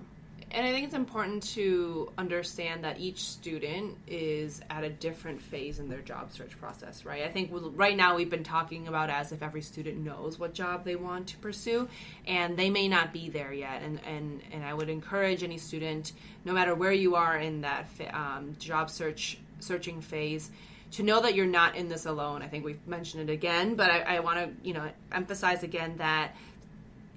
and 0.52 0.66
I 0.66 0.70
think 0.70 0.84
it's 0.84 0.94
important 0.94 1.42
to 1.54 2.12
understand 2.18 2.84
that 2.84 3.00
each 3.00 3.24
student 3.24 3.96
is 4.06 4.60
at 4.68 4.84
a 4.84 4.90
different 4.90 5.40
phase 5.40 5.78
in 5.78 5.88
their 5.88 6.02
job 6.02 6.30
search 6.30 6.58
process, 6.60 7.06
right? 7.06 7.22
I 7.22 7.28
think 7.28 7.50
right 7.52 7.96
now 7.96 8.16
we've 8.16 8.28
been 8.28 8.44
talking 8.44 8.86
about 8.86 9.08
as 9.08 9.32
if 9.32 9.42
every 9.42 9.62
student 9.62 9.98
knows 9.98 10.38
what 10.38 10.52
job 10.52 10.84
they 10.84 10.94
want 10.94 11.28
to 11.28 11.38
pursue, 11.38 11.88
and 12.26 12.56
they 12.56 12.68
may 12.68 12.86
not 12.86 13.14
be 13.14 13.30
there 13.30 13.52
yet. 13.52 13.82
And 13.82 13.98
and 14.06 14.42
and 14.52 14.62
I 14.62 14.74
would 14.74 14.90
encourage 14.90 15.42
any 15.42 15.56
student, 15.56 16.12
no 16.44 16.52
matter 16.52 16.74
where 16.74 16.92
you 16.92 17.14
are 17.14 17.38
in 17.38 17.62
that 17.62 17.86
um, 18.12 18.54
job 18.58 18.90
search 18.90 19.38
searching 19.58 20.02
phase, 20.02 20.50
to 20.92 21.02
know 21.02 21.22
that 21.22 21.34
you're 21.34 21.46
not 21.46 21.76
in 21.76 21.88
this 21.88 22.04
alone. 22.04 22.42
I 22.42 22.48
think 22.48 22.64
we've 22.64 22.86
mentioned 22.86 23.28
it 23.28 23.32
again, 23.32 23.74
but 23.74 23.90
I, 23.90 24.16
I 24.16 24.20
want 24.20 24.38
to 24.38 24.68
you 24.68 24.74
know 24.74 24.90
emphasize 25.12 25.62
again 25.62 25.96
that 25.96 26.36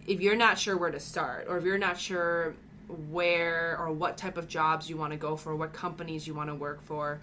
if 0.08 0.22
you're 0.22 0.36
not 0.36 0.58
sure 0.58 0.78
where 0.78 0.92
to 0.92 1.00
start, 1.00 1.48
or 1.50 1.58
if 1.58 1.66
you're 1.66 1.78
not 1.78 2.00
sure 2.00 2.56
where 3.10 3.78
or 3.80 3.92
what 3.92 4.18
type 4.18 4.38
of 4.38 4.48
jobs 4.48 4.90
you 4.90 4.98
want 4.98 5.12
to 5.12 5.18
go 5.18 5.36
for, 5.36 5.56
what 5.56 5.74
companies 5.74 6.28
you 6.28 6.34
want 6.34 6.50
to 6.50 6.56
work 6.56 6.82
for, 6.84 7.20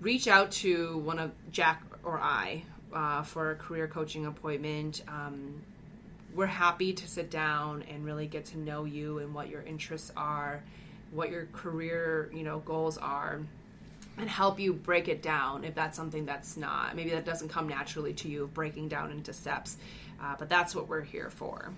reach 0.00 0.28
out 0.28 0.50
to 0.50 0.98
one 0.98 1.18
of 1.18 1.32
Jack 1.50 1.82
or 2.02 2.18
I 2.18 2.62
uh, 2.92 3.22
for 3.22 3.50
a 3.50 3.54
career 3.54 3.88
coaching 3.88 4.26
appointment. 4.26 5.02
Um, 5.08 5.62
we're 6.34 6.46
happy 6.46 6.92
to 6.92 7.08
sit 7.08 7.30
down 7.30 7.82
and 7.90 8.04
really 8.04 8.26
get 8.26 8.44
to 8.46 8.58
know 8.58 8.84
you 8.84 9.18
and 9.18 9.34
what 9.34 9.48
your 9.48 9.62
interests 9.62 10.12
are, 10.16 10.62
what 11.10 11.30
your 11.30 11.46
career 11.52 12.30
you 12.34 12.42
know 12.42 12.58
goals 12.60 12.98
are, 12.98 13.40
and 14.18 14.28
help 14.28 14.60
you 14.60 14.74
break 14.74 15.08
it 15.08 15.22
down 15.22 15.64
if 15.64 15.74
that's 15.74 15.96
something 15.96 16.26
that's 16.26 16.56
not 16.56 16.94
maybe 16.94 17.10
that 17.10 17.24
doesn't 17.24 17.48
come 17.48 17.68
naturally 17.68 18.12
to 18.12 18.28
you, 18.28 18.50
breaking 18.52 18.88
down 18.88 19.10
into 19.10 19.32
steps. 19.32 19.78
Uh, 20.20 20.34
but 20.38 20.48
that's 20.48 20.74
what 20.74 20.88
we're 20.88 21.02
here 21.02 21.30
for. 21.30 21.70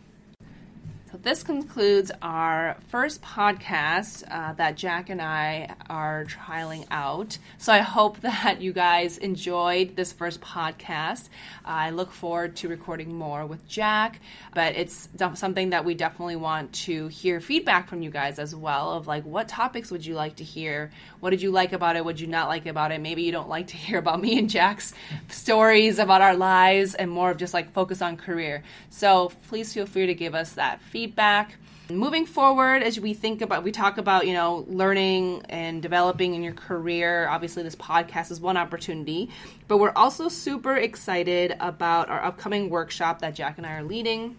So, 1.11 1.17
this 1.17 1.43
concludes 1.43 2.13
our 2.21 2.77
first 2.89 3.23
podcast 3.23 4.25
uh, 4.31 4.53
that 4.55 4.77
Jack 4.77 5.09
and 5.09 5.23
I 5.23 5.75
are 5.89 6.27
trialing 6.27 6.87
out. 6.91 7.39
So, 7.57 7.73
I 7.73 7.79
hope 7.79 8.21
that 8.21 8.61
you 8.61 8.75
guys 8.75 9.17
enjoyed 9.17 9.97
this 9.97 10.13
first 10.13 10.43
podcast. 10.43 11.31
I 11.65 11.91
look 11.91 12.13
forward 12.13 12.57
to 12.57 12.69
recording 12.69 13.15
more 13.15 13.47
with 13.47 13.67
Jack, 13.67 14.21
but 14.55 14.77
it's 14.77 15.09
something 15.35 15.71
that 15.71 15.87
we 15.87 15.95
definitely 15.95 16.37
want 16.37 16.75
to 16.85 17.09
hear 17.09 17.41
feedback 17.41 17.89
from 17.89 18.03
you 18.03 18.11
guys 18.11 18.39
as 18.39 18.55
well 18.55 18.93
of 18.93 19.07
like, 19.07 19.25
what 19.25 19.49
topics 19.49 19.91
would 19.91 20.05
you 20.05 20.15
like 20.15 20.37
to 20.37 20.45
hear? 20.45 20.91
What 21.21 21.31
did 21.31 21.41
you 21.41 21.51
like 21.51 21.73
about 21.73 21.97
it? 21.97 22.05
What 22.05 22.17
did 22.17 22.21
you 22.21 22.27
not 22.27 22.49
like 22.49 22.67
about 22.67 22.93
it? 22.93 23.01
Maybe 23.01 23.23
you 23.23 23.33
don't 23.33 23.49
like 23.49 23.69
to 23.69 23.77
hear 23.79 23.99
about 23.99 24.21
me 24.21 24.39
and 24.39 24.51
Jack's 24.51 24.93
stories 25.31 25.99
about 25.99 26.21
our 26.21 26.37
lives 26.37 26.95
and 26.95 27.11
more 27.11 27.31
of 27.31 27.39
just 27.39 27.55
like 27.55 27.73
focus 27.73 28.03
on 28.03 28.19
career. 28.19 28.63
So, 28.91 29.33
please 29.49 29.73
feel 29.73 29.87
free 29.87 30.05
to 30.05 30.15
give 30.15 30.35
us 30.35 30.53
that 30.53 30.83
feedback 30.83 30.98
feedback. 30.99 31.55
Moving 31.91 32.27
forward, 32.27 32.83
as 32.83 32.99
we 32.99 33.15
think 33.15 33.41
about, 33.41 33.63
we 33.63 33.71
talk 33.71 33.99
about, 33.99 34.27
you 34.27 34.33
know, 34.33 34.67
learning 34.69 35.43
and 35.49 35.81
developing 35.81 36.35
in 36.35 36.43
your 36.43 36.55
career. 36.55 37.29
Obviously, 37.29 37.63
this 37.63 37.77
podcast 37.77 38.33
is 38.33 38.41
one 38.41 38.57
opportunity, 38.57 39.31
but 39.69 39.77
we're 39.79 39.93
also 39.95 40.29
super 40.29 40.75
excited 40.75 41.57
about 41.61 42.11
our 42.11 42.25
upcoming 42.25 42.69
workshop 42.69 43.21
that 43.21 43.37
Jack 43.37 43.59
and 43.59 43.67
I 43.67 43.75
are 43.75 43.85
leading, 43.85 44.37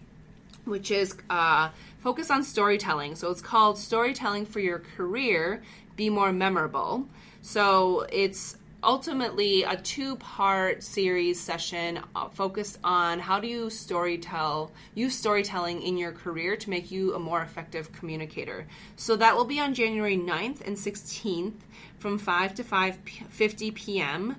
which 0.66 0.90
is 0.90 1.16
uh, 1.30 1.70
focused 2.00 2.30
on 2.30 2.44
storytelling. 2.44 3.14
So 3.14 3.30
it's 3.30 3.40
called 3.40 3.78
Storytelling 3.78 4.44
for 4.44 4.60
Your 4.60 4.80
Career 4.80 5.62
Be 5.96 6.10
More 6.10 6.32
Memorable. 6.32 7.08
So 7.40 8.06
it's 8.12 8.58
ultimately 8.82 9.62
a 9.62 9.76
two 9.76 10.16
part 10.16 10.82
series 10.82 11.40
session 11.40 12.00
uh, 12.14 12.28
focused 12.28 12.78
on 12.82 13.18
how 13.18 13.38
do 13.40 13.46
you 13.46 13.66
storytell 13.66 14.70
use 14.94 15.14
storytelling 15.14 15.82
in 15.82 15.96
your 15.96 16.12
career 16.12 16.56
to 16.56 16.70
make 16.70 16.90
you 16.90 17.14
a 17.14 17.18
more 17.18 17.42
effective 17.42 17.92
communicator. 17.92 18.66
So 18.96 19.16
that 19.16 19.36
will 19.36 19.44
be 19.44 19.60
on 19.60 19.74
january 19.74 20.16
9th 20.16 20.66
and 20.66 20.76
16th 20.76 21.60
from 21.98 22.18
5 22.18 22.54
to 22.54 22.64
5.50 22.64 23.74
p.m 23.74 24.36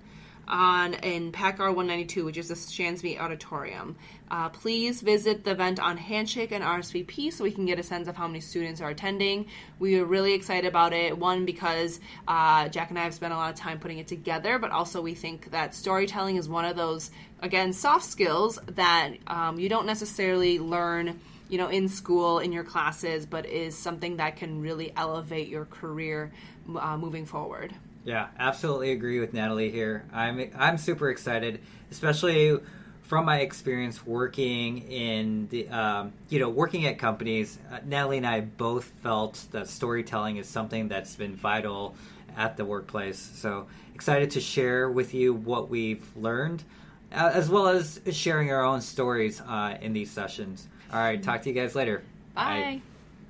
on 0.52 0.94
in 0.96 1.32
PACCAR 1.32 1.74
192, 1.74 2.26
which 2.26 2.38
is 2.38 2.50
the 2.50 2.56
Shansby 2.56 3.20
Auditorium. 3.20 3.96
Uh, 4.30 4.50
please 4.50 5.02
visit 5.02 5.44
the 5.44 5.52
event 5.52 5.80
on 5.80 5.98
Handshake 5.98 6.52
and 6.52 6.64
RSVP 6.64 7.34
so 7.34 7.44
we 7.44 7.52
can 7.52 7.66
get 7.66 7.80
a 7.80 7.84
sense 7.84 8.08
of 8.08 8.16
how 8.16 8.28
many 8.28 8.42
students 8.42 8.82
are 8.82 8.90
attending. 8.90 9.48
We 9.80 10.00
are 10.00 10.06
really 10.06 10.34
excited 10.34 10.68
about 10.68 10.94
it. 10.94 11.18
One, 11.18 11.46
because 11.46 12.00
uh, 12.28 12.70
Jack 12.70 12.90
and 12.90 13.00
I 13.00 13.04
have 13.04 13.14
spent 13.14 13.34
a 13.34 13.38
lot 13.38 13.54
of 13.54 13.60
time 13.60 13.80
putting 13.80 13.98
it 13.98 14.08
together, 14.08 14.60
but 14.60 14.72
also 14.72 15.02
we 15.02 15.16
think 15.16 15.52
that 15.52 15.74
storytelling 15.74 16.36
is 16.36 16.48
one 16.48 16.66
of 16.66 16.76
those, 16.76 17.12
again, 17.42 17.74
soft 17.74 18.06
skills 18.06 18.60
that 18.68 19.12
um, 19.28 19.60
you 19.60 19.70
don't 19.70 19.86
necessarily 19.86 20.60
learn 20.60 21.20
you 21.52 21.58
know 21.60 21.68
in 21.68 21.88
school 21.88 22.40
in 22.40 22.52
your 22.52 22.64
classes 22.64 23.28
but 23.28 23.46
is 23.46 23.78
something 23.78 24.18
that 24.18 24.36
can 24.36 24.60
really 24.62 24.92
elevate 24.96 25.48
your 25.48 25.66
career 25.66 26.32
uh, 26.80 26.98
moving 26.98 27.26
forward 27.28 27.74
yeah, 28.04 28.28
absolutely 28.40 28.92
agree 28.92 29.20
with 29.20 29.34
Natalie 29.34 29.70
here. 29.70 30.06
I'm 30.12 30.50
I'm 30.58 30.78
super 30.78 31.10
excited, 31.10 31.60
especially 31.92 32.60
from 33.04 33.26
my 33.26 33.40
experience 33.40 34.06
working 34.06 34.80
in 34.90 35.48
the 35.50 35.70
um, 35.70 36.14
you 36.30 36.40
know 36.40 36.50
working 36.50 36.88
at 36.88 36.98
companies. 36.98 37.60
Uh, 37.72 37.80
Natalie 37.86 38.18
and 38.18 38.26
I 38.26 38.42
both 38.42 38.86
felt 39.04 39.46
that 39.52 39.68
storytelling 39.68 40.38
is 40.38 40.48
something 40.48 40.88
that's 40.88 41.16
been 41.16 41.36
vital 41.36 41.96
at 42.36 42.58
the 42.58 42.66
workplace. 42.66 43.20
So 43.20 43.68
excited 43.94 44.32
to 44.32 44.42
share 44.42 44.90
with 44.90 45.14
you 45.14 45.34
what 45.36 45.70
we've 45.70 46.06
learned, 46.16 46.64
uh, 47.12 47.30
as 47.34 47.50
well 47.50 47.68
as 47.68 48.02
sharing 48.12 48.52
our 48.52 48.64
own 48.64 48.82
stories 48.82 49.42
uh, 49.42 49.78
in 49.80 49.94
these 49.94 50.10
sessions. 50.10 50.68
All 50.94 51.00
right, 51.00 51.22
talk 51.22 51.42
to 51.44 51.50
you 51.50 51.56
guys 51.56 51.76
later. 51.76 52.04
Bye. 52.36 52.44
Bye. 52.44 52.82